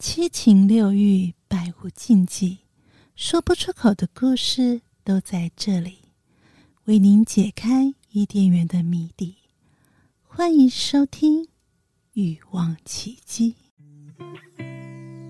[0.00, 2.58] 七情六欲，百无禁忌，
[3.16, 5.98] 说不出口的故事都在这里，
[6.84, 9.34] 为您解开伊甸园的谜底。
[10.22, 11.42] 欢迎收听
[12.12, 13.56] 《欲望奇迹》。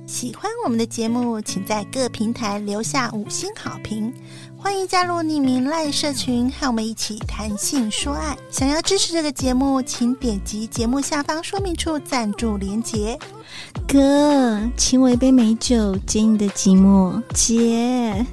[0.09, 4.11] 喜欢我们的节目，请在各平台留下五星好评。
[4.57, 8.35] 欢迎加入匿名赖社群，和我们一起谈性说爱。
[8.51, 13.19] 想要支持这个节目，请点击节目下方说明处赞助连结。
[13.87, 17.23] 哥，请我一杯美酒解你的寂寞。
[17.35, 18.25] 姐，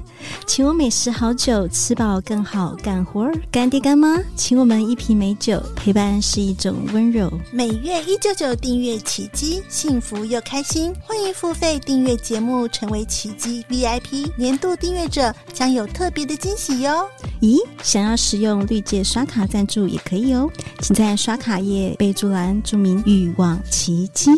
[0.45, 3.33] 请我美食好酒，吃饱更好干活儿。
[3.51, 7.31] 干爹干妈，请我们一瓶美酒，陪伴是一种温柔。
[7.51, 10.93] 每月一九九订阅奇迹，幸福又开心。
[11.01, 17.07] 欢迎付费订阅节目，成为奇迹 VIP 年度订阅者，将有特别的惊喜哟。
[17.41, 20.49] 咦，想要使用绿界刷卡赞助也可以哦，
[20.79, 24.31] 请在刷卡页备注栏注明“欲望琦姬”。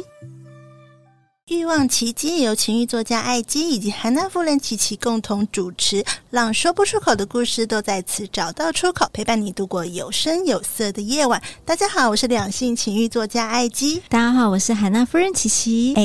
[1.50, 11.42] 欲望奇迹由情欲作家艾姬以及韩娜夫人琪琪共同主持，让说不出口的故事都在此找到出口，陪伴你度过有声有色的夜晚。
[11.64, 14.02] 大家好，我是两性情欲作家艾姬。
[14.10, 15.94] 大家好，我是韩娜夫人琪琪。
[15.96, 16.04] 哎，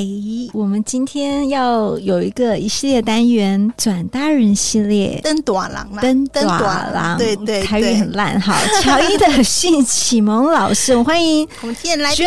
[0.53, 8.41] 我们今天要有一个一系列单元，转大人系列，登大人啦，登登大人，对对，对，台语很烂。
[8.41, 12.25] 好，乔伊的性启蒙老师，我们欢迎我们今天来就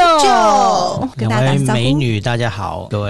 [1.16, 1.72] 跟大家打招呼。
[1.72, 3.05] 美女，大家好，各位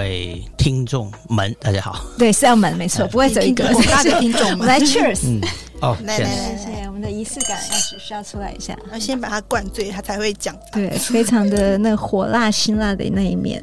[0.56, 2.04] 听众们，大家好。
[2.18, 3.64] 对，是要门，没错，不会走一个。
[3.84, 5.20] 大的听众们， 来，Cheers。
[5.24, 5.40] 嗯，
[5.80, 8.76] 哦，来来来，谢谢我们的仪式感，要需要出来一下。
[8.92, 10.56] 要先把它灌醉，他才会讲。
[10.72, 13.62] 对，非常的那个火辣辛辣的那一面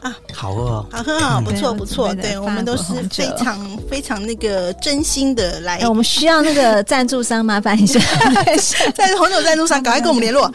[0.00, 2.14] 啊，好喝，好喝啊，不错不错。
[2.14, 5.78] 对，我们都是非常非常那个真心的来。
[5.88, 8.00] 我们需要那个赞助商，麻烦一下，
[8.94, 10.52] 在红酒赞助商，赶快跟我们联络。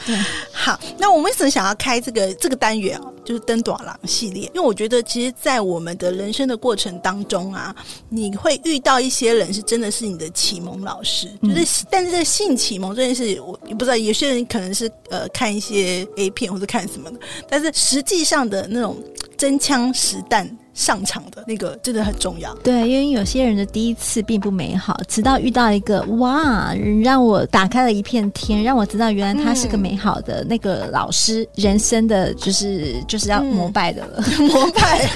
[0.51, 3.05] 好，那我们为什么想要开这个这个单元啊？
[3.25, 7.75] 就是登短廊系列，因为我觉得，其实，在我们的人生的过程当中啊，
[8.07, 11.27] 你会遇到一些人，是真的是你的启蒙老师。
[11.41, 17.19] 嗯、就是，但是这个性启蒙这件事，我也不知道，有些人可能是呃看一些 A 片或者看什么的，
[17.49, 18.95] 但是实际上的那种
[19.35, 20.57] 真枪实弹。
[20.75, 35.09] 上场的那个真的很重要，对，因为有些人的第一次并不美好，直到遇到一个哇，让我打开了一片天，让我知道原来他是个美好的那个老师，嗯、人生的就是就是要膜拜的了，嗯、膜拜。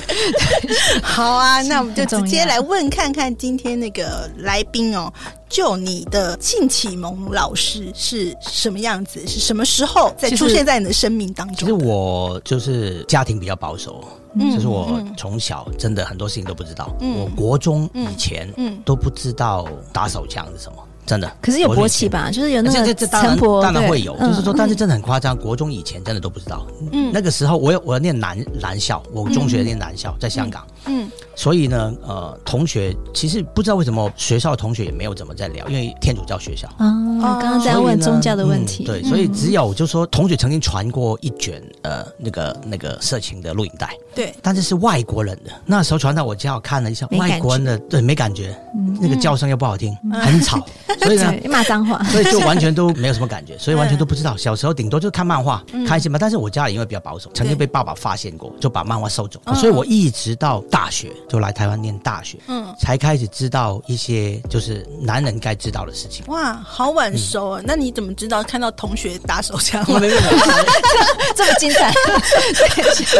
[1.03, 5.11] 好啊，那我们就直接来问看看今天那个来宾哦，
[5.49, 9.27] 就你的性启蒙老师是什么样子？
[9.27, 11.55] 是什么时候在出现在你的生命当中？
[11.57, 14.01] 其实我就是家庭比较保守。
[14.33, 16.95] 嗯，就是我从小真的很多事情都不知道。
[16.99, 21.31] 嗯，我国中以前嗯都不知道打手枪是什么，真的。
[21.41, 22.29] 可是有勃起吧？
[22.31, 25.35] 就是有那个当然当然会有，就是说，但是真的很夸张。
[25.35, 26.65] 国中以前真的都不知道。
[26.91, 30.63] 嗯，那个时候我有我要念男男校，我中学念男校，在香港。
[30.89, 31.09] 嗯。
[31.35, 36.67] 所以呢，呃，同学其实不知道为什么学校的同学也没有怎么在聊，因为天主教学校。
[36.77, 50.57] 啊，刚刚在问宗教的问题，嗯、对，所以只有就是说同学曾经传过一卷呃那个那个色情的录影带，对，但是是外国人的，那时候传到我家，我看了一下，外国人的对没感觉，嗯、那个叫声又不好听，嗯、很吵，
[51.01, 54.35] 所以呢骂脏话，所以就完全都没有什么感觉，所以完全都不知道。
[54.35, 56.17] 小时候顶多就看漫画，开心嘛。
[56.19, 62.09] 但是我家里因为比较保守，曾经被爸爸发现过，就把漫画收走，所以我一直到大学就来台湾念大。
[62.09, 66.25] 大学，嗯，才开始知道一些就是男人该知道的事情。
[66.25, 67.61] 哇，好晚熟啊！
[67.61, 69.85] 嗯、那你怎么知道看到同学打手枪？
[70.01, 70.15] 没有，
[71.37, 71.93] 这么精彩，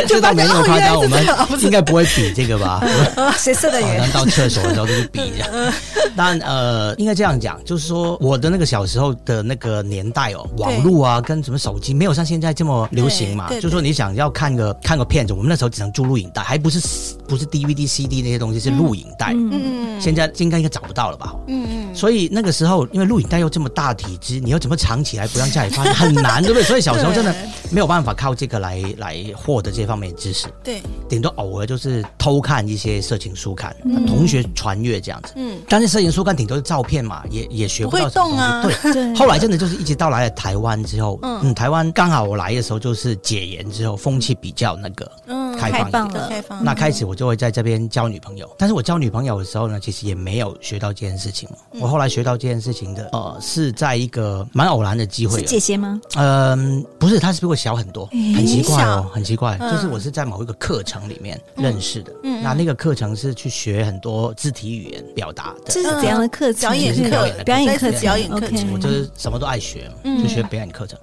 [0.08, 0.98] 这倒没那么夸张。
[0.98, 1.24] 我们
[1.62, 2.84] 应该不会比这个吧？
[3.38, 3.80] 谁射的？
[3.80, 5.46] 好像到厕所的时候就是比一下。
[6.16, 13.50] 当然，呃，应该这样讲，就是说我的那个小时候的那个年代哦，网络啊，跟什么手机没有像现在这么流行嘛。
[13.50, 16.80] 就是说你想要看个看个片子，我们那时候只能租录影带，还不是
[17.28, 18.70] 不是 DVD、CD 那些东西，是。
[18.80, 21.36] 录影带，嗯，现在应该应该找不到了吧？
[21.48, 26.64] 嗯嗯，所以那个时候，因为录影带又这么大体积，你要怎么藏起来不让家里发现， 很难，对不对？
[26.64, 27.36] 所以小时候真的
[27.72, 30.48] 没有办法靠这个来来获得这方面的知识。
[30.64, 33.76] 对，顶多偶尔就是偷看一些色情书刊，
[34.08, 35.34] 同学传阅这样子。
[35.36, 38.78] 嗯，但是色情书刊顶多是照片嘛，也也学不到什么东西。
[38.84, 39.16] 对对。
[39.16, 46.64] 后来真的就是一直到来了台湾之后，嗯，台湾刚好我来的时候就是解严之后，风气比较那个，嗯，开放的，开放。
[46.64, 51.48] 那开始我就会在这边交女朋友，但是我交女朋友的时候呢，其实也没有学到这件事情。
[51.80, 55.40] 我后来学到这件事情的，呃，是在一个蛮偶然的机会。
[55.40, 56.02] 是姐姐吗？
[56.16, 59.58] 嗯，不是，她是比我小很多，很奇怪哦，很奇怪。
[59.60, 62.12] 就是我是在某一个课程里面认识的。
[62.24, 65.72] 嗯，那那个课程是去学很多肢体语言表达的。
[65.72, 66.62] 这是怎样的课程？
[66.62, 67.10] 表演课，
[67.44, 68.74] 表演课，表演课程。
[68.74, 70.98] 我就是什么都爱学，就学表演课程。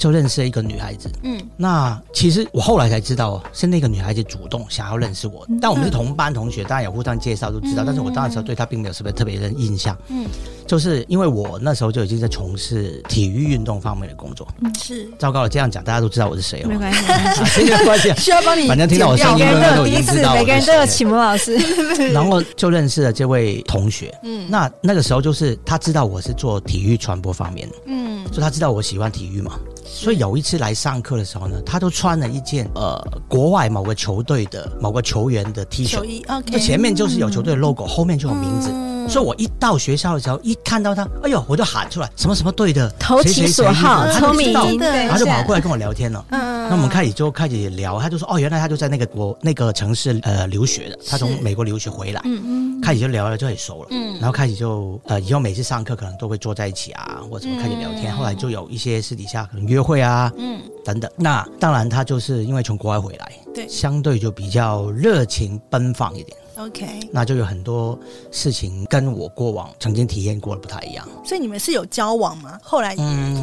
[0.00, 1.08] 就认识了一个女孩子。
[1.22, 5.46] 嗯，那其实我后来才知道，是那个女孩子主动想要认识我。
[5.50, 7.84] 嗯、但我们是同班同学，大家有互相介绍都知道。
[7.84, 9.96] 嗯、但是我当时对她并没有什么特别的印象。
[10.08, 10.26] 嗯，
[10.70, 14.46] 就是因为我那时候就已经在从事体育运动方面的工作。
[14.62, 15.10] 嗯，是。
[15.18, 16.68] 糟糕了，这样讲大家都知道我是谁了。
[16.68, 18.14] 没关系，没关系。
[18.22, 18.68] 需要帮你。
[18.68, 19.44] 反正听到我声音，
[19.76, 20.32] 都已经知道。
[20.32, 21.56] 每个人都有启蒙老师。
[22.14, 24.16] 然后就认识了这位同学。
[24.22, 27.74] 嗯，那那个时候就是他知道我是做体育传播方面的。
[27.86, 29.58] 嗯，所以他知道我喜欢体育嘛。
[29.84, 32.96] 所以有一次来上课的时候呢，他都穿了一件呃
[33.26, 38.70] 国外某个球队的某个球员的 T 恤就前面就是有球队的 logo，、嗯、后面就有名字。
[38.72, 44.52] 嗯、所以我一到学校的时候，一看到他，哎呦，我就喊出来什么什么队的，投其所好，聪明。
[44.78, 46.24] 的，然后就跑过来跟我聊天了。
[46.30, 60.60] 嗯，那我们开始就开始聊，他就说哦，原来他就在那个国那个城市呃留学的，他从美国留学回来，嗯嗯，开始就聊了就很熟了，嗯，然后开始就呃以后每次上课可能都会坐在一起啊，或者什么开始聊天，嗯、后来就有一些私底下可能约会啊，嗯。
[60.82, 66.34] 等等，那当然，他就是因为从国外回来，对，相对就比较热情奔放一点。
[66.66, 67.98] OK，那就有很多
[68.30, 71.08] 事情跟我过往曾经体验过的不太一样。
[71.24, 72.58] 所以你们是有交往吗？
[72.62, 72.94] 后来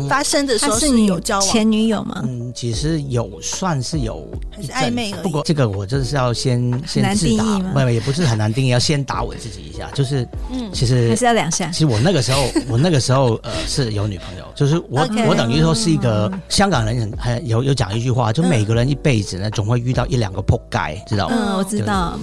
[0.08, 2.22] 发生的时候是有交往，前女友吗？
[2.24, 5.24] 嗯，其实有算是有还是暧昧而已。
[5.24, 9.90] 不过这个我真的是要先先自答，不不，也不是很难定义，要先打我自己一下。
[9.94, 11.68] 就是嗯，其实还是要两下。
[11.72, 21.36] 其实我那个时候， 我那个时候呃是有女朋友，就是我我等于说是一个香港人，很很有有讲一句话，就每个人一辈子呢总会遇到一两个扑街，知道吗？
[21.40, 22.20] 嗯，我知道。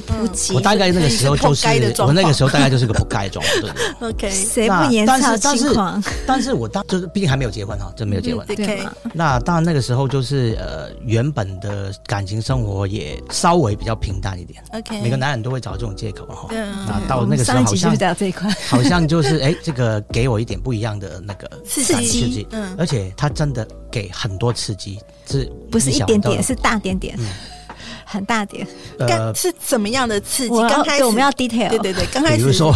[0.54, 0.83] 我大概。
[0.92, 1.66] 在那个时候就是
[1.98, 3.70] 我那个时候大概就是个不该状态，对。
[4.08, 6.02] OK，谁不年少轻狂？
[6.26, 8.44] 但是我当就是毕竟还没有结婚哈，真没有结婚。
[8.48, 8.86] OK，。
[9.12, 14.62] 那当然那个时候就是呃，原本的感情生活也稍微比较平淡一点。
[14.72, 16.48] OK，每个男人都会找这种借口哈。
[16.86, 17.96] 那到那个时候好像
[18.68, 24.98] 好像就是哎，这个给我一点不一样的那个刺激刺激，嗯，而且他真的给很多刺激，
[25.30, 26.42] 是不是一点点？
[26.42, 27.18] 是大点点。
[28.14, 28.66] 很大点，
[28.98, 30.56] 呃，是怎么样的刺激？
[30.68, 32.72] 刚开始我们要 detail，对对对，刚开始比如说。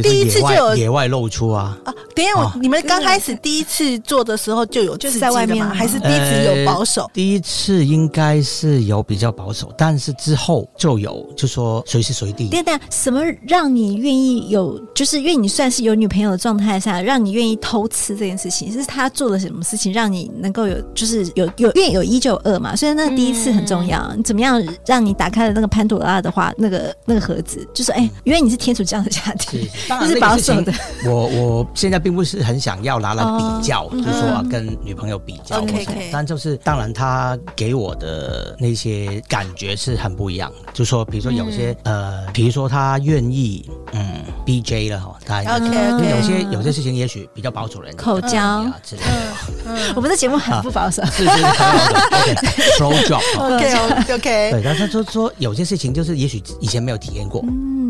[0.00, 1.76] 第一次就有野外露出啊！
[1.84, 5.74] 啊，等一下，我你们刚开始第一次做的时候就有就是在外面吗？
[5.74, 7.10] 还是第一次有保守？
[7.12, 12.48] 第一次应该是有比较保守，但是之后就有就说随时随地。
[12.48, 14.78] 对对，什么让你愿意有？
[14.94, 20.80] 就是因为你算是有女朋友的状态下，让你愿意偷吃这件事情，是他做了什么事情让你能够有？
[20.94, 24.12] 就是有有因为有一就有二嘛，所以那个第一次很重要。
[24.16, 29.66] 你怎么样让你打开了那个潘朵拉的话，那个那个盒子，就是哎，因为你是天主教的家庭。
[29.88, 30.72] 当然，是保守的，
[31.06, 35.64] 我我现在并不是很想要拿来比较，就是说跟女朋友比较，
[36.12, 40.72] 但就是当然，他给我的那些感觉是很不一样的。
[40.72, 49.92] 就是说，比如说有些呃，比如说他愿意嗯 B J 了哈，他 OK，有些有些事情也许比较保守人口交啊之类的。
[49.94, 51.44] 我们的节目很不保守，是是是
[52.82, 57.44] OK，Pro Job，OK OK， 对，但是就说有些事情就是也许以前没有体验过。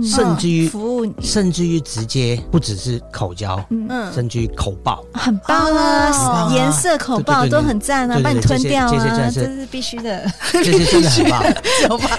[0.04, 6.50] 甚至于服务，甚至于直接不只是口交，嗯，甚至于口爆，很棒啊！
[6.52, 11.42] 颜色口爆都很赞啊，把你吞掉啊，这是必须的，这些真的很棒。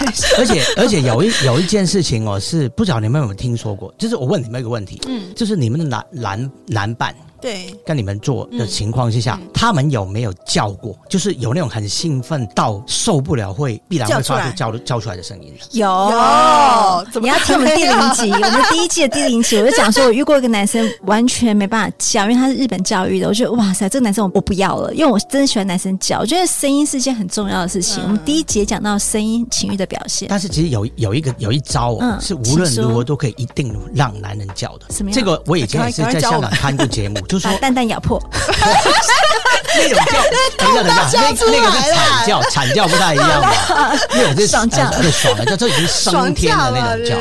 [0.37, 3.93] 而且而且有一有一件事情哦，是不知道你们有没有听说过？
[3.97, 7.13] 就是我问你们一个问题，嗯，就是你们的男男男伴。
[7.43, 10.97] 对，跟你们做的情况之下，他们有没有叫过？
[11.09, 15.53] 就是有那种很兴奋到受不了，会必然会发出叫叫出来的声音。
[15.71, 15.85] 有，
[17.19, 23.27] 你要听我们第零集，我们第一季的第零集，我就讲说，我遇过一个男生完全没办法叫，因为他是日本教育的。
[23.27, 26.19] 我觉得哇塞，这个男生我我不要了，因为我真的喜欢男生叫。
[26.19, 28.01] 我觉得声音是一件很重要的事情。
[28.03, 33.33] 我们第一节讲到声音情欲的表现，但是其实有有一个有一招，是无论如何都可以？
[33.35, 34.85] 一定让男人叫的。
[34.91, 35.11] 什么？
[35.11, 35.67] 这个我以？
[35.73, 37.19] 前也是在香港看过节目。
[37.33, 38.21] 就是说蛋蛋咬破，
[39.75, 40.21] 那种叫，
[40.57, 43.49] 等一下，等一下，那那个是惨叫， 惨叫不太一样嘛。
[44.11, 47.17] 那种是爽叫，对，爽的叫，这已经升天的那种叫。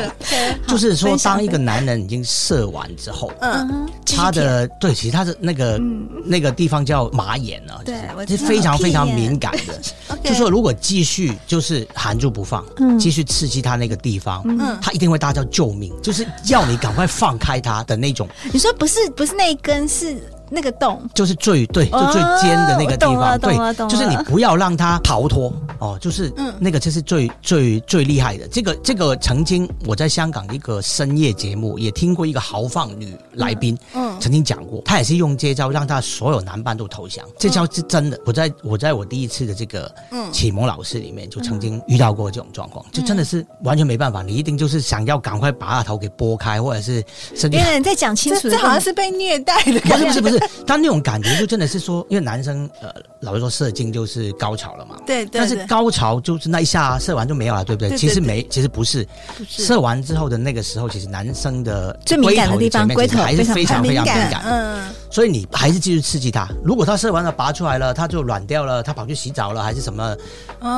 [0.67, 5.79] 就是说，当一个男人已经射完之后，嗯，他的对，其实他的那个
[6.25, 7.95] 那个地方叫马眼呢，对，
[8.27, 9.79] 是非常非常敏感的。
[10.23, 12.63] 就说如果继续就是含住不放，
[12.99, 18.27] 继续刺激他那个地方，嗯，他一定会大叫救命，就是要你赶快放开他的那种。
[18.51, 20.17] 你说不是不是那一根是？
[20.49, 21.01] 那个洞。
[21.13, 23.55] 就是最对，就最尖的那个地方，对，
[23.87, 28.47] 就是你不要让它逃脱哦，就是那个就是最最最厉害的。
[28.47, 33.77] 这个这个曾经我在香港一个深夜节目也听过一个豪放女来宾，
[34.13, 37.25] 嗯，曾经讲过，他也是用这招让他所有男伴都投降。
[37.37, 39.93] 这招是真的，我在我在我第一次的这个
[40.31, 47.03] 启蒙老师里面就曾经遇到过这种状况，就真的是完全没办法，你一定就是想要赶快把他头给拨开，或者是
[47.35, 49.79] 甚至别人再讲清楚，这好像是被虐待的。
[49.81, 57.97] 不是不是不是，他那种感觉就真的是说，因为男生呃，老实说射精就是高潮了嘛，对，对，但是高潮就是那一下射完就没有了，对不对？
[57.97, 59.07] 其实没，其实不是，
[59.47, 66.47] 射完之后的那个时候，其实男生的最敏感的地方，龟头还是非常非常敏感，嗯，所以你还是继续刺激他。
[66.63, 70.15] 如果他射完了拔出来了，他就软掉了，他跑去洗澡了，还是什么，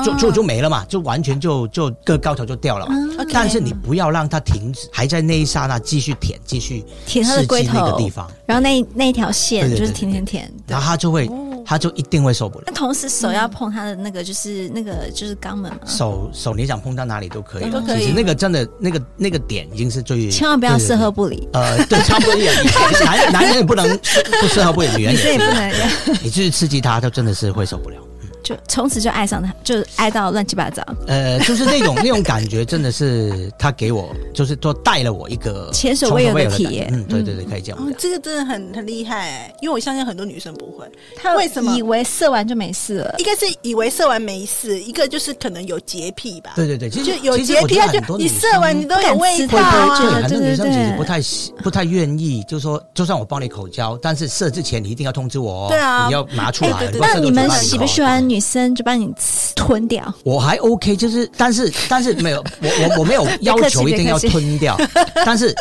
[0.04, 2.96] 就就就没了嘛，就完全就就个高潮就掉了嘛。
[3.32, 11.30] 但是你不要让他停止，还在那一刹那继续舔，继续舔他的龟头那个地方，然后那那一条线就是舔舔舔，然后他就会。
[11.66, 12.66] 他就一定会受不了。
[12.68, 15.80] 那同时手要碰他的那个，就是那个就是肛门嘛。
[15.86, 18.02] 手手你想碰到哪里都可以，都可以。
[18.02, 20.30] 其实那个真的那个那个点已经是最。
[20.30, 21.50] 千万不要事后不理。
[21.54, 22.52] 呃，对，差不多也。
[23.04, 23.88] 男男人也不能
[24.42, 25.72] 不事后不理，女人也不能。
[26.22, 27.98] 你去刺激他，他真的是会受不了。
[28.46, 30.84] 就从此就爱上他，就爱到乱七八糟。
[31.08, 36.88] 呃，就是那种那种感觉，真的是他给我，就是说带了我一个前所未有的体验。
[36.94, 37.80] 嗯，对对对，可以这样。
[37.82, 40.86] 哦，这个真的很很厉害，因为我相信很多女生不会。
[41.18, 43.16] 他为什么以为射完就没事了？
[43.18, 46.52] 一个是以为射完没事，一个就是可能有洁癖吧。
[46.56, 49.96] 对对对，其实有洁癖，他就你射完你都有味道啊。
[49.96, 51.20] 很多女生其实不太
[51.64, 55.68] 不太愿意，就是说，就算我帮你口交，但是射之前你一定要通知我哦。
[55.68, 56.92] 对啊，你要拿出来。
[57.00, 59.12] 那你们喜不喜欢女生就帮你？
[59.56, 64.78] 吞掉，我还 OK，就是，但是，但是没有， 我我我没有要求一定要吞掉，
[65.26, 65.56] 但是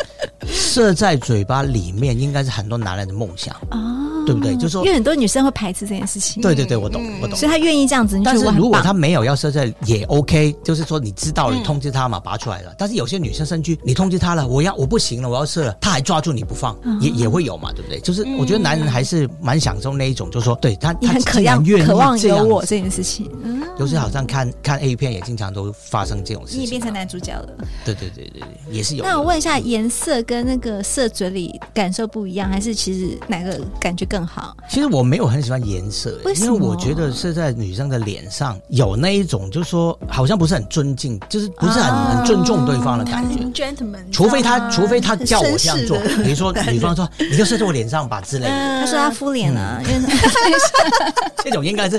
[0.47, 3.55] 射在嘴巴里面应该是很多男人的梦想。
[3.71, 4.55] 哦，对不对？
[4.55, 6.41] 就是说，因为很多女生会排斥这件事情。
[6.41, 7.37] 对对对，我懂，我懂。
[7.37, 12.73] 所以她愿意这样子，但是如果她没有要射在也 OK，就是说你知道了，你通知她嘛，拔出来了。
[12.77, 17.99] 但是有些女生甚至你通知她了，我要我不行了，我要射了，她还抓住你不放，也也会有嘛，对不对？
[17.99, 23.29] 就是我觉得男人还是蛮享受那一种，就是说，对他他渴望渴望有我这件事情。
[23.43, 27.49] 嗯，就是好像看看 A 片也经常都发生这种事情，你也变成男主角了。
[27.83, 29.03] 对对对对对，也是有。
[29.03, 34.55] 那我问一下，颜色跟那个射嘴里感受不一样，还是其实哪个感觉更好？
[34.69, 36.19] 其实我没有很喜欢颜色？
[36.35, 43.43] 因为我觉得是在女生的脸上有那一种，就是说好像不是很尊敬，就是不是很很尊重对方的感觉。
[43.55, 48.81] Gentleman，除非他除非他叫我这样做，比如说 女方说你就射在我脸上吧之类的。
[48.81, 50.09] 他说他敷脸了，因为
[51.43, 51.97] 这种应该是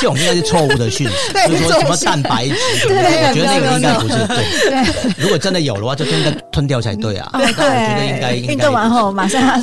[0.00, 1.14] 这种应该是错误的讯息，
[1.48, 2.54] 就是说什么蛋白质，
[2.88, 5.14] 对，我觉得那个应该不是对。
[5.18, 7.30] 如果真的有的话，就应该吞掉才对啊。
[7.34, 9.60] 对，我觉得应该运动完后马上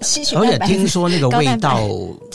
[0.00, 0.34] 吸取。
[0.36, 1.70] 而且听说那个味道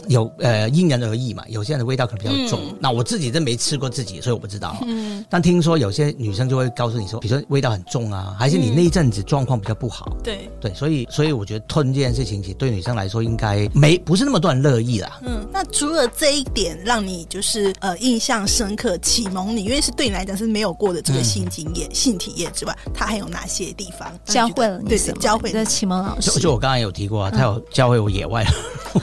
[0.10, 2.60] 有呃因人而异嘛，有些人的味道可能比较重。
[2.80, 4.76] 那我自己真没吃过自己，所以我不知道。
[4.86, 5.24] 嗯。
[5.30, 10.18] 但听说有些女生就会告诉你说，比如说味道很重啊，还是你那一阵子状况比较不好。
[10.24, 15.20] 对对，所以所以我觉得吞这件事情，其实对女生来说应该没不是那么多人乐意啦。
[15.22, 15.48] 嗯。
[15.54, 24.80] 那除了这一点让你就是呃印象深刻、启蒙你，因为是对你来讲是没有过的这个性经验、性体验之外，它还有哪些地方教会了？
[24.88, 26.32] 对对，教会的启蒙老师。
[26.32, 28.44] 就就我刚才有提过啊，他有教会我野外。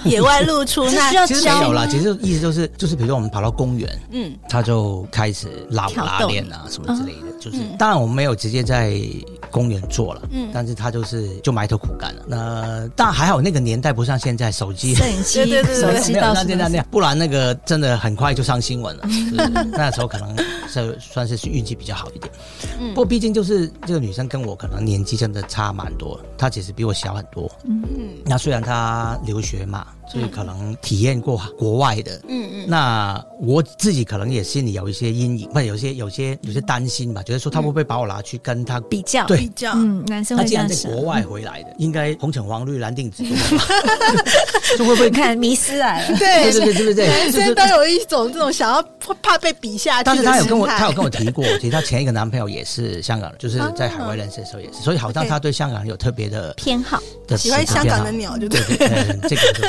[0.04, 1.86] 野外露出，那其实没有啦。
[1.86, 7.26] 其实意思就是，就是比如说我们跑到公园，嗯，他就开始拉不拉链啊，什么之类的。
[7.38, 8.98] 就是，当然我们没有直接在
[9.50, 12.22] 公园做了，嗯，但是他就是就埋头苦干了。
[12.26, 19.04] 那但还好那个年代不像现在，手机、摄影机、 对对对，手机到像现在那样，不然那个真的很快就上新闻了。
[19.72, 20.34] 那时候可能
[20.84, 22.30] 是算是运气比较好一点。
[22.80, 27.50] 嗯不过毕竟就是这个女生跟我可能年纪真的差蛮多，她其实比我小很多。
[27.64, 28.08] 嗯嗯。
[28.24, 29.86] 那虽然她留学嘛。
[30.08, 40.68] 所以可能体验过国外的，嗯嗯，那我自己可能也心里有一些阴影，或者，有些有些有些担心吧，觉得说她会不会把我拿去跟她比较，对，比较，嗯，男生会这样想。
[40.68, 43.24] 他既然在国外回来的，应该红橙黄绿蓝靛紫，
[44.78, 46.16] 就会不会看迷失来了？
[46.18, 48.80] 对对对对对对，男生都有一种这种想要
[49.20, 50.04] 怕被比下去。
[50.04, 50.86] 但是他有跟我，他。
[50.86, 57.00] 有跟我提过， 其实他前一个男朋友也是香港人，就是在海外认识的时候也是，所以好像他对香港人有特别的偏好，
[57.36, 58.60] 喜欢香港的鸟，就对。
[58.66, 59.62] 对对，这个就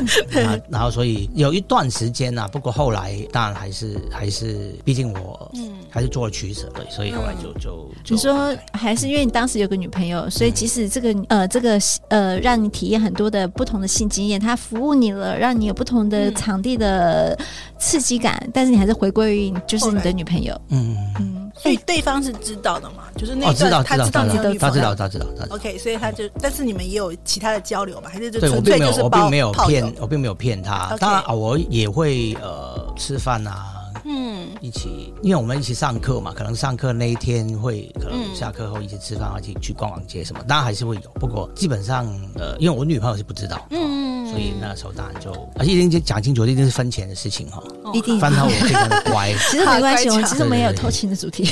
[0.00, 0.60] 不知道了。
[0.68, 5.76] 然后，所以有一段时间呐、啊，不过后来当然还是还是，毕竟我嗯。
[5.90, 11.78] 还是做了取舍，对，所以后来就就就你说还是因为你当时有个女朋友，所以即使这个呃这个
[12.08, 17.36] 呃让你体验很多的不同的性经验，他服务你了，让你有不同的场地的
[17.78, 20.37] 刺激感，但是你还是回归于就是你的女朋友，
[20.68, 20.96] 嗯。
[21.18, 30.62] 嗯，所以对方是知道的嘛，就是那个知道他知道你的他知道他知道他知道，OK，所以他就但是你们也有其他的交流嘛，还是就纯粹就是我并没有骗我并没有骗。
[30.62, 30.96] 他。
[30.98, 33.66] 当然啊，我也会呃吃饭啊，
[34.10, 41.10] 嗯，一起，因为我们一起上课嘛，可能上课那一天会，可能下课后一起吃饭，一起去逛逛街什么，当然还是会有。
[41.20, 47.62] 不过基本上，呃，因为我女朋友是不知道，嗯，所以那时候当然就，而且一定讲清楚，一定是分钱的事情哈，
[47.92, 48.18] 一定。
[48.18, 51.44] 翻到我非常的乖， 其实没关系，我们其实没有偷情的主题，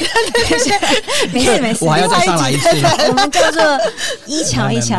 [1.33, 2.69] 没事没事，我还要再上来一次，
[3.09, 3.63] 我们叫做
[4.27, 4.99] 一桥一桥。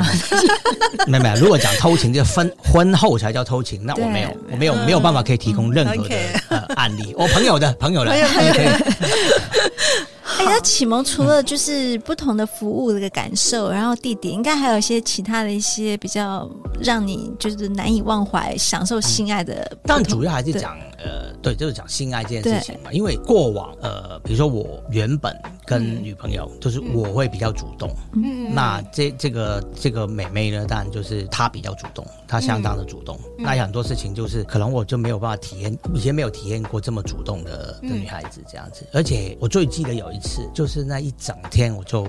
[1.08, 8.12] 没有没有，如果讲偷情，就婚婚后才叫偷情，那我没有，我没有没有办法可以提供任何的案例，我朋友的朋友的。
[8.12, 8.25] 哎，
[10.39, 16.50] 那启蒙除了就是不同的服务的感受，然后地点，应该还有一些其他的一些比较
[16.80, 19.77] 让你就是难以忘怀、享受性爱的。
[19.84, 22.92] 但主要还是讲呃，对，就是讲性爱这件事情嘛。
[22.92, 25.36] 因为过往呃，比如说我原本
[25.67, 33.19] 跟女朋友，就是我会比较主动，嗯，那这这个这个美眉呢，当然就是她比较主动，她相当的主动。
[33.38, 38.88] 那有很多事情就是可能我就没有办法体验，以前没有体验过这么主动的的女孩子这样子。
[38.93, 40.47] 而且我最记得有一次。
[40.53, 42.05] 就是那一整天，我就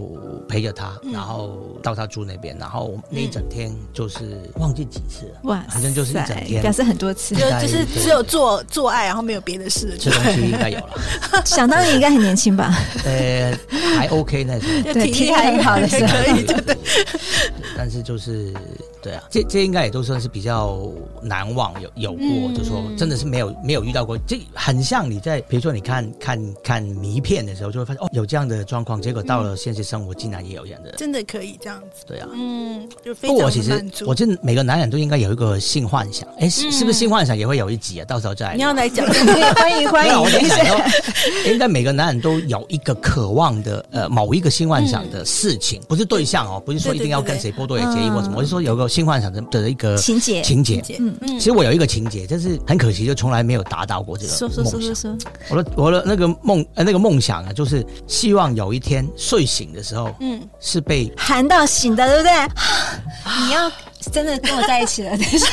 [0.48, 9.96] 陪着她，然后到她住那边，然后那一整天就是忘记几次了，哇，反正就是一整天，表示很多次，就就是只有做做爱，然后没有别的事。
[9.98, 12.72] 这东西应该有了，想当年应该很年轻吧？
[13.04, 13.47] 呃，
[13.96, 16.76] 还 OK 那时候， 体力还很好的时候，可以，对对。
[17.76, 18.52] 但是就是。
[19.00, 20.90] 对啊，这这应该也都算是比较
[21.22, 32.04] 难忘，有有过，嗯、就说真的是没有没有遇到过，这很像你在比如说你看看看迷片的时候，就会发现哦有这样的状况，结果到了现实生活竟然也有这样的，真的可以这样子。
[32.08, 33.28] 对啊，嗯，就非常满足。
[33.28, 38.04] 不过我其实，我觉得每个男人都应该有一个性幻想，哎，是是不是性幻想也会有一集啊？
[38.04, 40.20] 到时候再来你要来讲，欢迎欢迎。
[40.20, 40.42] 我想
[41.46, 48.88] 应该每个男人都有一个渴望的呃某一个新幻想的事情，不是对象哦，不是说一定要跟谁波多野结衣或什么，我是说有个。
[48.98, 51.14] 新幻想的的一个情节，情节，嗯。
[51.20, 54.64] 嗯，其实我有一个情节，但是很可惜，就从来没有达到过这个梦想。
[54.64, 55.18] 说说说说，
[55.50, 62.32] 我的我的那个梦呃那个梦想啊，就是希望有一天睡醒的时候，嗯，是被喊到醒的，对不对？
[63.46, 63.70] 你要。
[64.12, 65.46] 真的跟我在一起了，等一下，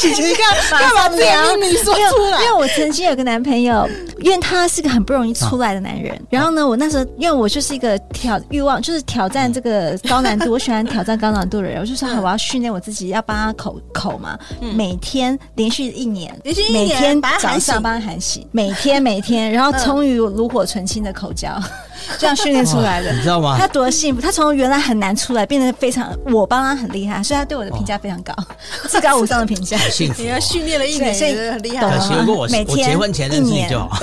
[0.00, 2.42] 姐姐，干嘛这样秘密说出来？
[2.42, 3.88] 因为我曾经有个男朋友，
[4.20, 6.20] 因为他是个很不容易出来的男人。
[6.28, 11.80] 然后呢，我那时候因为我就是一个挑欲望，就是挑战这个高难度，我喜欢挑战高难度的人。
[11.80, 14.38] 我就说好，我要训练我自己，要帮他口口嘛，
[14.74, 16.36] 每天连续一年，
[16.72, 21.48] 每天早上帮他喊醒，每天每天，然后终于炉火纯青的口交。
[22.18, 23.56] 这样训练出来的，你知道吗？
[23.58, 24.20] 他多幸福！
[24.20, 28.34] 他从原来很难出来，变得非常，我帮他很厉害，所以他对我的评价非常高，
[28.88, 29.76] 至高无上的评价。
[29.90, 30.22] 幸福！
[30.22, 31.88] 你要训练了一年，所以很厉害。
[31.88, 33.98] 可惜如果我每天结婚前认识你就好。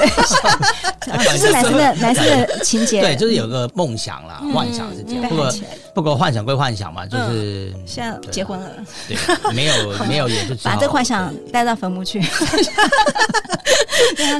[1.02, 3.02] 这 是男生的男生的情节。
[3.02, 5.30] 对，就是有个梦想啦，幻想是这样。
[5.30, 5.54] 不过
[5.96, 8.70] 不过幻想归幻想嘛，就是现在结婚了，
[9.08, 9.18] 对，
[9.54, 9.74] 没有
[10.08, 12.22] 没有也就把这幻想带到坟墓去。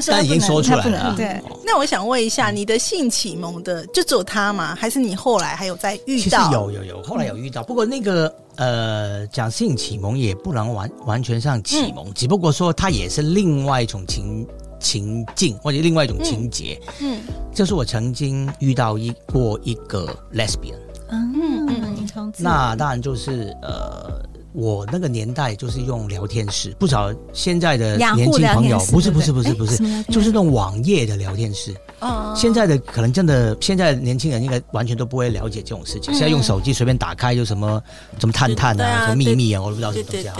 [0.06, 1.14] 但已经说出来了。
[1.16, 4.74] 对，那我想问一下，你的性启蒙的就只有他吗？
[4.74, 6.38] 还是你后来还有再遇到？
[6.38, 7.62] 其实有有有，后来有遇到。
[7.62, 14.46] 不过那个呃，讲性启蒙也不能完完全上启蒙，嗯、只不过说它也是另外一种情
[14.78, 16.80] 情境或者另外一种情节。
[17.00, 20.74] 嗯，嗯就是我曾经遇到一过一个 lesbian。
[21.10, 21.66] 嗯嗯
[22.14, 24.20] 嗯，那当然就是呃。
[24.52, 31.74] 我那个年代就是用聊天室，不少现在的年轻朋友不是不是不是不是，就是那种网页的聊天室。
[32.00, 36.12] 哦，现在的可能真的，现在年轻人应该完全都不会了解这种事情。
[36.12, 37.82] 现在用手机随便打开就什么
[38.18, 40.36] 什么探探啊，什么秘密啊，我都不知道什么东西啊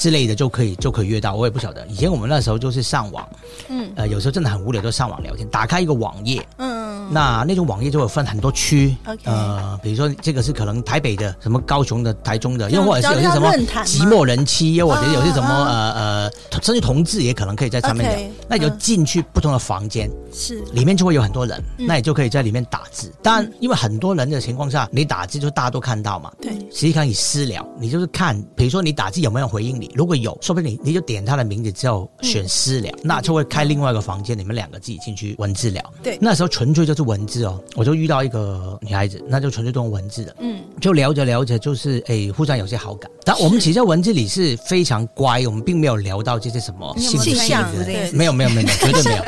[0.00, 1.34] 之类的就可以就可以约到。
[1.34, 3.28] 我也不晓得，以前我们那时候就是上网，
[3.68, 6.80] 嗯，呃，有时候真的很无聊就上网聊天，打开一个网页，嗯。
[7.12, 13.48] 那那种网页就会分很多区呃，比如说这个是可能台北的，什么高雄的、台中的，又或者是有些什么
[13.82, 16.30] 寂寞人妻，又或者有些什么呃呃，
[16.62, 18.30] 甚至同志也可能可以在上面聊。
[18.48, 23.12] 那你就进去不同的房间，是里面就会有很多人，嗯、那你就可以在里面打字。
[23.24, 26.30] 当然，因为很多人的情况下，你打字就大家都看到嘛。
[26.40, 35.82] 对，实际上你私聊，你就是看，比如说你打字有没有回应你，如果有，说不定你你就点他的名字之后选私聊，嗯、那就会开另外一个房间，你们两个自己进去文字聊。
[36.02, 37.00] 对，那时候纯粹就是。
[37.10, 40.22] 文字哦，我就遇到一个女孩子，那就纯粹都用文字。
[40.24, 43.10] 的，嗯，就聊着聊着，就是哎，互相有些好感。
[43.24, 48.50] 但我们其实在文字里是非常乖，我们并没有聊到这些什么性性的，没有没有。
[48.50, 49.24] 没有， 绝对没有，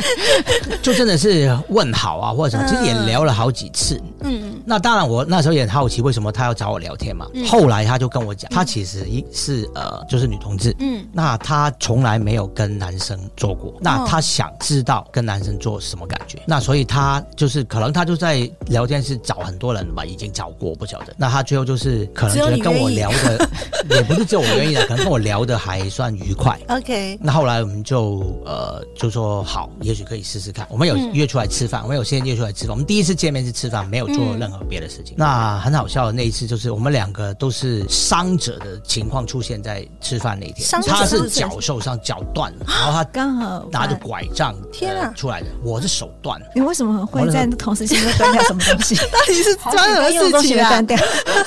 [0.81, 7.27] 就真的是问好啊或者什么，其实也聊了好几次，嗯，那当然我那时候也很好奇，为什么他要找我聊天嘛？
[7.35, 10.75] 嗯、后来他就跟我讲，他其实一是呃，就是女同志。
[10.79, 16.39] 嗯，那他从来没有跟男生做过，那他想知道跟男生做什么感觉。
[16.39, 21.15] 哦、那所以他就是可能他就在聊天室找很多人吧，已经找过不晓得。
[21.17, 23.49] 那他最后就是可能觉得跟我聊的
[23.91, 26.59] 也不是只有我愿意的，可能跟我聊的还算愉快。
[26.69, 30.67] OK，那后来我们就呃就说好，也许可以试试看。
[30.71, 32.71] 我们有约出来吃饭，嗯、我们有先约出来吃饭。
[32.71, 35.15] 我们第一次见面是吃饭，没有做任何别的事情。
[35.15, 40.95] 嗯、那很好笑的那一次就是我们两个都是伤者的情况出现在吃饭那天。
[40.95, 46.41] 他是脚受伤，脚断了，然后他刚好拿着拐杖天啊出来的，我是手断。
[46.55, 48.95] 你为什么会在同时间断掉什么东西？
[48.97, 50.99] 到底是发生什么事情断掉？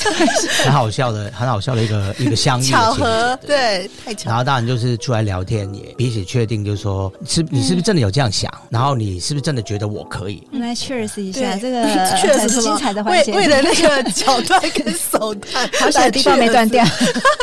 [0.64, 4.30] 很好笑的，很好笑的一个 一个相遇巧合，对，太巧。
[4.30, 8.52] 然后当然就是出来聊天，也彼此确定，就是说，是，你是不是真的有这样想？
[8.70, 10.42] 然后你是不是真的觉得我可以？
[10.54, 11.86] 来 cheers 一下，这个
[12.18, 13.34] 确实精彩的环节。
[13.34, 16.84] 为了那个脚断跟手断，好小的地方没断掉，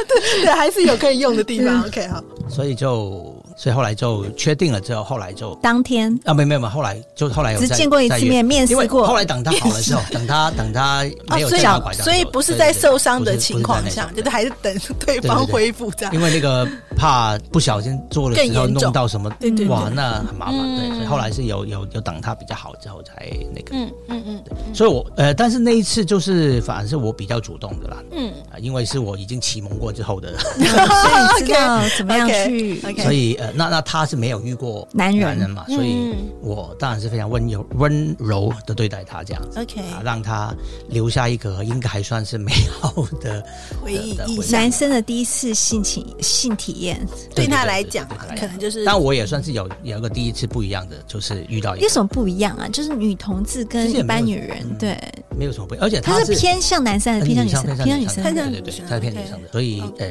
[0.09, 1.85] 对对，还是有可以用的地方。
[1.87, 2.23] OK，好。
[2.49, 3.42] 所以就。
[3.63, 9.07] 所以后来就确定了之后，后来就当天啊，没没没有，后来就后来有只见过一次面，面试过。
[9.07, 16.13] 后来等他好了之后，等他等他没有这样，所以不是在受伤的情况下，就是还是等对方恢复这样。
[16.13, 19.31] 因为那个怕不小心做了之后弄到什么，
[19.69, 20.59] 哇，那很麻烦。
[20.77, 23.77] 对，所以后来是有有有等他比较好之后才那个。
[23.77, 24.43] 嗯嗯嗯。
[24.75, 27.99] 所以我呃，但是那一次就是反而是我比较主动的啦。
[28.11, 28.33] 嗯。
[28.59, 32.81] 因为是我已经启蒙过之后的， 所以知道 怎么样去。
[33.01, 33.39] 所以。
[33.55, 35.23] 那那他是没有遇过男人。
[35.23, 40.55] 男人嘛，所以我当然是非常温柔温柔的对待他这样子，OK，啊，让他
[40.89, 43.45] 留下一个应该还算是美好的
[43.81, 44.19] 回忆。
[44.51, 48.07] 男生的第一次性情性体验，对他来讲
[48.39, 51.85] 可能就是，但我也算是有有一个第一次不一样的，就是遇到一个。
[51.85, 52.69] 有什么不一样啊？
[52.69, 54.99] 就是女同志跟一般女人对。
[55.35, 60.07] 没有什么不一样，而且他是偏向男生的，偏向女生，偏向女生，对对对，他是偏女生的，所以呃，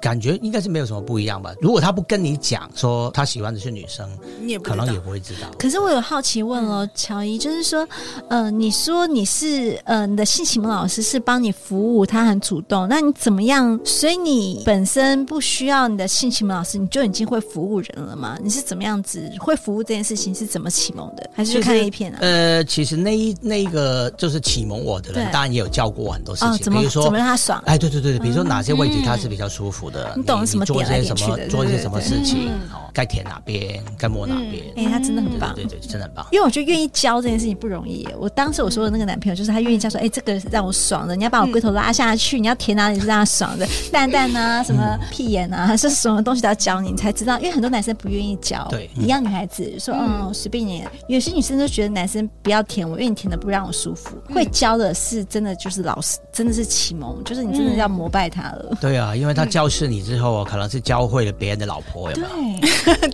[0.00, 1.52] 感觉应该是没有什么不一样吧。
[1.60, 2.67] 如果他不跟你讲。
[2.74, 4.08] 说他喜欢的是女生，
[4.40, 5.48] 你也可能也不会知道。
[5.58, 7.86] 可是我有好奇问哦，乔伊，就是说，
[8.28, 13.78] 呃，你说你是呃，你的性启蒙老师是帮你服务，他很主动，那你怎么样？
[13.84, 18.38] 所以你本身不需要你的性启蒙老师，你就已经会服务人了吗？
[18.42, 20.34] 你是怎么样子会服务这件事情？
[20.34, 21.28] 是怎么启蒙的？
[21.34, 22.18] 还是去看 A 片啊？
[22.20, 27.60] 呃，其实那一那一个就是启蒙我的人，当然也有教过我很多事情，比如说怎么让他爽？
[27.66, 30.64] 哎，对对对对，比如说哪些位置他是比较舒服的，你懂什么？
[30.64, 31.38] 做一些什么？
[31.48, 32.47] 做一些什么事情？
[32.72, 34.64] 哦，该舔哪边，该摸哪边？
[34.76, 36.26] 哎，他真的很棒，对对，真的很棒。
[36.32, 38.06] 因为我觉得愿意教这件事情不容易。
[38.18, 47.38] 我当时我说的那个男朋友，就是他愿意教说，哎，这个让我爽的，你要把我龟头拉下去，你要舔哪里是让他爽的，蛋蛋啊，什么屁眼啊，是什么东西都要教你，你才知道。
[47.38, 50.84] 因为很多男生不愿意教，对，一样女孩子说，嗯，随便你。
[51.08, 54.16] 有些女生都觉得男生不要舔我，因为你舔的不让我舒服。
[54.32, 58.76] 会教的是真的就是老师，真的是启蒙，就是你真的要膜拜他了。
[58.80, 62.28] 对啊，因为他教识你之后，可能是教会了别人的老婆，有没有？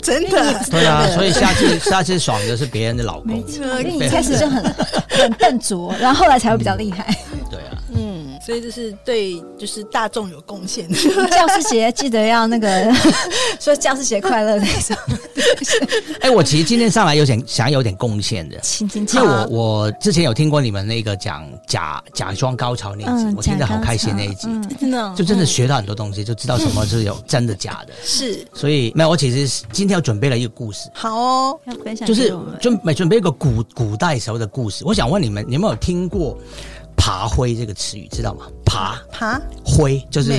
[0.02, 4.62] 真的，对啊，所以下次下次爽的是别人的老公，因为你一开始就很
[5.08, 7.16] 很笨拙，然后后来才会比较厉害。
[8.40, 10.88] 所以这是对就是大众有贡献。
[10.92, 12.92] 教师节记得要那个
[13.60, 14.96] 说教师节快乐那种。
[16.20, 18.60] 哎，我其实今天上来有点想有点贡献的，
[19.12, 27.92] 因为我我之前有听过你们那个讲假假装高潮那一集，我听得好开心那一集，真的就真的学到很多东西，就知道什么是有真的假的。
[28.04, 30.88] 是，所以没有，我其实今天要准备了一个故事。
[30.94, 34.84] 好哦，要分享就是准备准备一个古古代时候的故事。
[34.84, 36.38] 我想问你们，你有没有听过
[36.96, 38.08] “爬灰”这个词语？
[38.08, 38.46] 知道吗？
[38.64, 40.32] 爬爬灰就是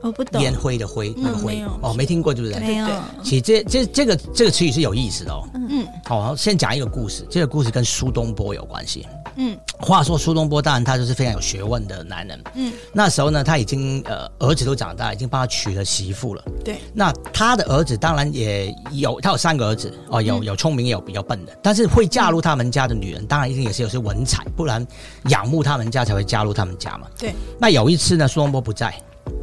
[0.00, 2.60] 我不懂烟灰的灰那个灰哦，没听过对不对？
[2.60, 2.86] 没有。
[3.24, 5.48] 其实这这这个这个词语是有意思的哦。
[5.54, 7.26] 嗯，好，先讲一个故事。
[7.28, 9.06] 这个故事跟苏东坡有关系。
[9.40, 12.42] 嗯，话说苏东坡当然他就是非常有学问的男人。
[12.54, 16.42] 嗯，那时候呢，他已经呃儿子都长大，已经帮他娶了媳妇了。
[16.64, 24.84] 对，那他的儿子当然也有，他有三个儿子哦，有有聪明也有比较笨的，但是会嫁入他们家的女人，当然一定也是有些文采，不然
[25.26, 27.06] 仰慕他们家才会加入他们家嘛。
[27.16, 28.92] 对，那有一次呢，苏东坡不在，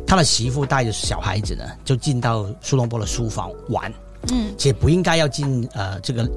[0.05, 3.93] 他的媳妇带着小孩子呢，就进到苏东坡的书房玩。
[4.31, 6.29] 嗯，且不应该要进呃这个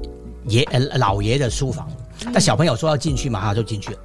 [0.45, 1.89] 爷呃老爷的书房。
[2.33, 3.97] 但小朋友说要进去嘛，他就进去了。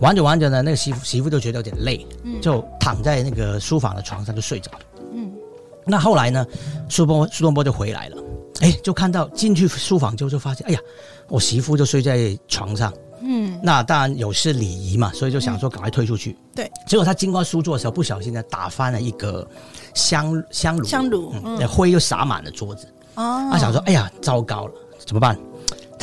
[0.00, 2.06] 玩着玩着呢，那个媳妇媳妇就觉得有点累，
[2.40, 4.78] 就躺在那个书房的床上就睡着了。
[5.12, 5.32] 嗯，
[5.84, 6.46] 那后来呢，
[6.88, 8.16] 苏东坡苏东坡就回来了，
[8.60, 10.80] 哎，就看到进去书房之后就发现，哎呀，
[11.28, 12.92] 我媳妇就睡在床上。
[13.26, 16.36] 嗯，那当然有失礼仪嘛，所以就想说赶快推出去。
[16.54, 19.48] 对，结果他经过书桌的时候，不小心呢打翻了一个
[19.94, 22.86] 香香炉，香炉，那灰又洒满了桌子。
[23.14, 24.72] 哦，他想说，哎呀，糟糕了，
[25.06, 25.38] 怎么办？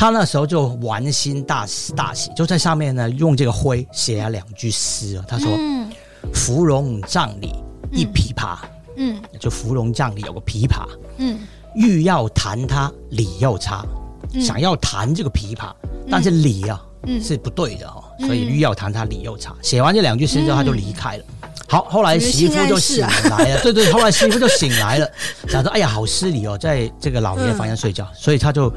[0.01, 1.63] 他那时候就玩心大
[1.95, 5.23] 大喜，就在上面呢，用这个灰写了两句诗啊。
[5.27, 5.91] 他说：“嗯、
[6.33, 7.53] 芙蓉帐里
[7.91, 8.57] 一琵琶，
[8.97, 10.87] 嗯，就芙蓉帐里有个琵琶，
[11.17, 11.41] 嗯，
[11.75, 13.85] 欲要弹它理又差，
[14.33, 14.41] 嗯。
[14.41, 15.71] 想要弹这个琵琶，
[16.09, 17.23] 但是理啊，嗯。
[17.23, 19.55] 是不对的哦，所以欲要弹它理又差。
[19.61, 21.23] 写完这两句诗之后，他就离开了。
[21.71, 25.10] 好，后来媳妇就醒来了， 对对，后来媳妇就醒来了，
[25.47, 28.69] 想说 哎呀，好失礼哦，在这个老爷房间睡觉，所以他就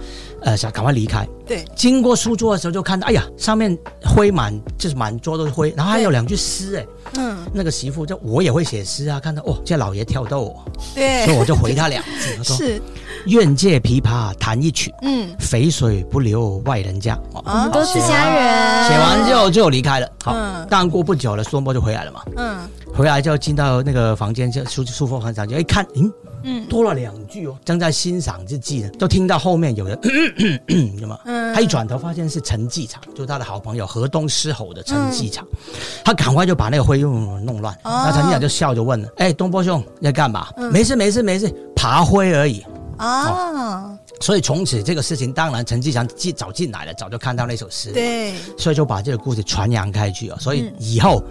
[0.42, 1.26] 呃想赶快离开。
[1.44, 12.80] 对，经过书桌的时候就看到，哎呀，上面灰满，就是满桌都是灰，然后还有两句诗，哎，嗯，那个媳妇就我也会写诗啊，看到哦，这老爷挑逗我，对，所以我就回他两句，我说 是
[13.26, 18.88] 愿借琵琶弹一曲，嗯，肥水不流外人家，我们都是家人。
[18.88, 20.08] 写完之后就离开了。
[20.22, 20.37] 好，
[20.68, 22.20] 但过不久了，苏东坡就回来了嘛。
[22.37, 22.58] 嗯，
[22.94, 29.98] 回来就进到那个房间，就书书房房长就一看，嗯嗯多了两句哦，正在欣赏之际呢，就听到后面有人，
[30.98, 31.18] 什么？
[31.24, 35.46] 嗯他一转头发现是陈继常，就是他的好朋友河东狮吼的陈继常，
[36.04, 37.74] 他赶快就把那个灰弄弄乱。
[37.84, 42.64] 那陈继常就笑着问了：“哎，东坡兄你在干嘛？”“没事没事没事，爬灰而已。”
[42.98, 50.37] 啊，所以从此这个事情，当然陈继强进早进来了，早就看到那首诗，对，所以就把这个故事传扬开去哦。
[50.38, 51.22] 所以以后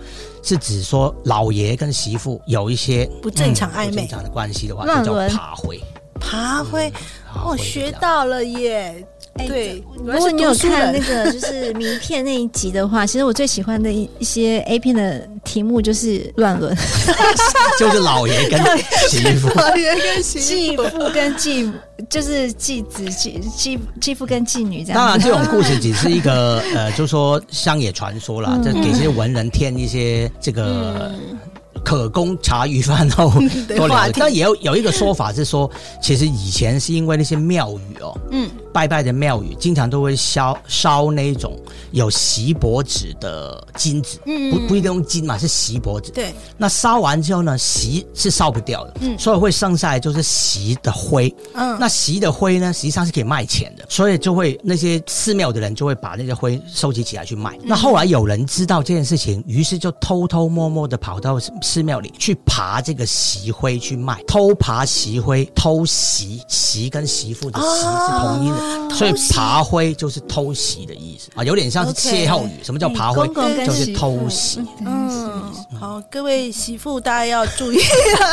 [0.41, 5.82] 是指说老爷跟媳妇有一些不正常暧昧、不正常的关系的话，就叫爬灰。
[6.24, 6.92] 爬会，
[7.36, 9.06] 哦，学到了耶！
[9.36, 16.78] 哎对，如果你有看那个就是 名片那一集的话，其实我最喜欢的一一些 A 片的题目就是乱伦，
[17.80, 18.60] 就是老爷跟
[19.10, 21.74] 媳妇，老爷跟媳继父跟继母，
[22.08, 25.02] 就是继子继继继父跟继女这样。
[25.02, 31.12] 当然，这种故事只是一个呃，就说乡野传说啦，这、嗯、给这些文人添一些这个。
[31.12, 31.40] 嗯
[31.84, 33.32] 可供茶余饭后
[33.76, 35.69] 多聊，但也有有一个说法是说，
[36.02, 41.58] 其实以前是因为那些庙宇哦，嗯，拜拜的庙宇经常都会烧烧那种
[41.92, 46.34] 有锡箔纸的金纸，嗯，不不一定用金嘛，是锡箔纸，对。
[46.58, 57.56] 那烧完之后呢，锡是烧不掉的，嗯，所以会剩下来就是锡的灰，嗯，那锡的灰呢，实际上是可以卖钱的，所以就会那些寺庙的人就会把那些灰收集起来去卖。
[57.64, 61.40] 那后来有人知道这件事情，于是就偷偷摸摸的跑到。
[61.62, 72.62] 寺庙里去爬这个锡灰去卖，偷爬锡灰，偷锡，锡跟媳妇的锡是同音的，啊、所以爬灰就是偷袭的意思啊，有点像是歇后语。
[72.62, 73.26] Okay, 什么叫爬灰？
[73.28, 74.63] 公公就是偷袭。
[74.86, 77.80] 嗯，好，各位媳妇大家要注意，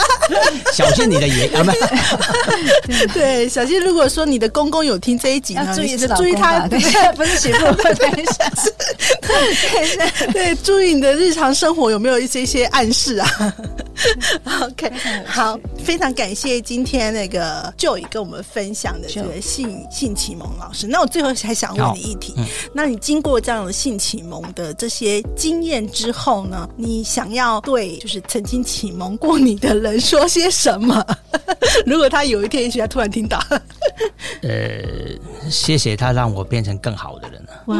[0.72, 6.78] 小心你的爷 啊，不对，小心如果说你的公公有听这一集，要注意是注意他，对，
[7.16, 7.64] 不是媳妇，
[7.94, 8.50] 等一下，
[9.22, 13.54] 对对，注意你的日常生活有没有一些一些暗示啊。
[14.62, 14.90] OK，
[15.26, 20.87] 好，非常感谢今天那个 Joy 跟我们分享的这个性性启蒙老师。
[20.87, 26.68] 那我最后还想问你一题，嗯、那你经过这样的性启蒙的这些经验之后呢？
[26.76, 31.04] 你想要对就是曾经启蒙过你的人说些什么？
[31.87, 33.42] 如果他有一天也许他突然听到，
[34.42, 37.62] 呃，谢谢他让我变成更好的人了。
[37.66, 37.76] 哇。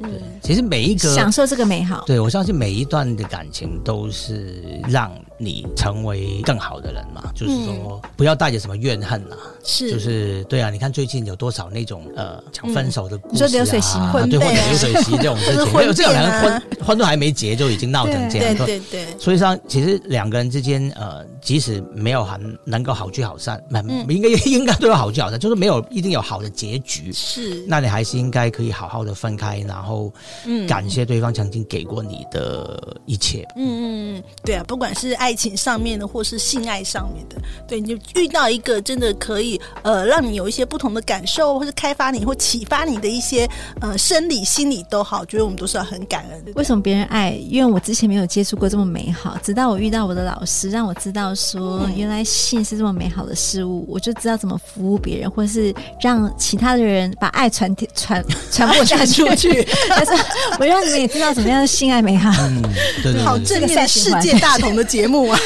[0.00, 0.10] 对，
[0.42, 7.22] 其实每一个享受这个美好，对，我相信每一段的感情都是让你成为更好的人嘛。
[7.24, 10.70] 嗯、就是说，不要带着什么怨恨啊，是，就是对啊。
[10.70, 19.18] 你看最近有多少那种呃讲分手的故事、啊，嗯、流水席、啊，对，或者流水席这种事情， 没有这种两个婚婚都还没结就已经闹成这样，对对对，对。
[19.18, 27.64] 所以说，其实两个人之间呃，即使没有很能够好聚好散，嗯，应该 应该都有好聚好散，就是没有一定有好的结局，是。
[27.66, 30.12] 那你还是应该可以好好的分开，然后。
[30.44, 33.46] 嗯，感谢对方曾经给过你的一切。
[33.56, 37.36] 嗯嗯嗯，对啊，不管是爱情上面的，或是性爱上面的，
[37.68, 43.48] 对，你就遇到一个真的可以呃，让你有一些不同的感受，或是开发你或启发你的一些
[43.80, 46.52] 呃生理、心理都好，觉得我们都是要很感恩的。
[46.54, 47.30] 为什么别人爱？
[47.32, 59.24] 因为我之前没有接触过这么美好，直到我遇到我的老师，让我知道说原来性是这么美好的事物，我就知道怎么服务别人，或是让其他的人把爱传传传播下 去。
[59.88, 60.12] 但是
[60.58, 62.30] 我让你们也知道怎么样的性爱美好。
[62.40, 62.62] 嗯，
[63.02, 65.38] 对对对，好正面的世界大同的节目啊！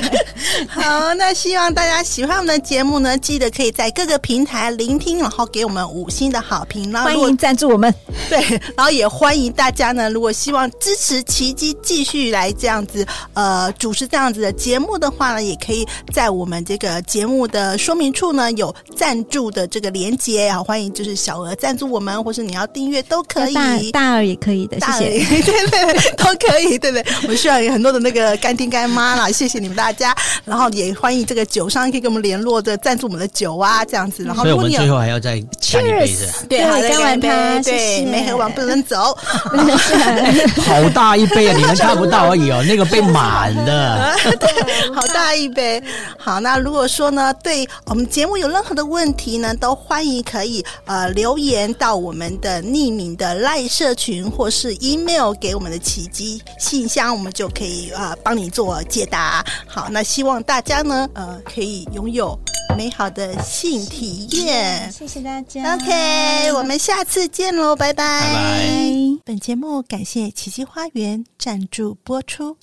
[0.68, 6.90] 好，那希望大家喜欢我们的节目呢，记得可以在各个平台聆听，然后给我们五星的好评。
[6.92, 7.92] 然后欢迎赞助我们，
[8.28, 8.40] 对，
[8.76, 23.54] 然后也欢迎大家呢，如果希望支持奇迹继续来这样子呃主持这样子的节目的话呢，也可以在我们这个节目的说明处呢有赞助的这个连结，好欢迎就是小额赞助我们，或是你要订阅都可以。
[23.54, 25.42] 大大额也可以的，谢谢。
[25.42, 27.04] 对对对， 都可以，对对。
[27.22, 30.14] 我们需要有很多的那个干爹干妈啦，谢谢你们大家。
[30.44, 34.24] 然后也欢迎这个酒商可以跟我们联络的赞助我们的酒啊，这样子。
[34.24, 35.32] 然后如果你有，所以我们最后还要再
[35.72, 36.28] 干一杯子。
[36.48, 39.16] 对，干完它，对，没喝完不能走。
[40.64, 41.54] 好大一杯啊！
[41.56, 45.82] 你们看不到而已哦，那个杯满的， 对，好大一杯。
[46.18, 59.44] 好，那如果说呢，对我们节目有任何的问题呢，都欢迎可以呃留言到我们的匿名的赖社群，或是 email 给我们的奇迹信箱，我们就可以呃帮你做解答。
[59.66, 62.38] 好，那希望大家呢呃可以拥有
[62.76, 64.90] 美好的性体验。
[64.92, 65.74] 谢谢大家。
[65.74, 68.20] OK，我们下次见喽，拜拜。
[68.20, 68.82] 拜拜。
[69.24, 72.56] 本节目感谢奇迹花园赞助播出。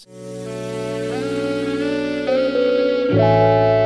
[3.09, 3.78] Música